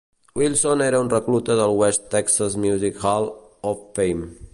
[0.39, 3.29] Wilson era un recluta del West Texas Music Hall
[3.61, 4.31] Of Fame.